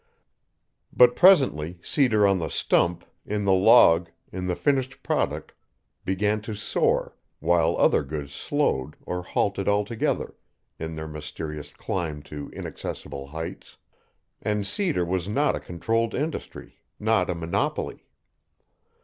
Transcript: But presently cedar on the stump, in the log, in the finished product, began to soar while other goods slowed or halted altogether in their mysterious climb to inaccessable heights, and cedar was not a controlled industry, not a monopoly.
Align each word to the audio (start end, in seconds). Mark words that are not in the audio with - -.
But 0.91 1.15
presently 1.15 1.79
cedar 1.83 2.25
on 2.25 2.39
the 2.39 2.49
stump, 2.49 3.05
in 3.23 3.45
the 3.45 3.51
log, 3.53 4.09
in 4.31 4.47
the 4.47 4.55
finished 4.55 5.03
product, 5.03 5.53
began 6.05 6.41
to 6.41 6.55
soar 6.55 7.15
while 7.39 7.77
other 7.77 8.01
goods 8.01 8.33
slowed 8.33 8.95
or 9.05 9.21
halted 9.21 9.67
altogether 9.67 10.33
in 10.79 10.95
their 10.95 11.07
mysterious 11.07 11.71
climb 11.71 12.23
to 12.23 12.49
inaccessable 12.49 13.27
heights, 13.27 13.77
and 14.41 14.65
cedar 14.65 15.05
was 15.05 15.27
not 15.29 15.55
a 15.55 15.59
controlled 15.59 16.15
industry, 16.15 16.79
not 16.99 17.29
a 17.29 17.35
monopoly. 17.35 18.07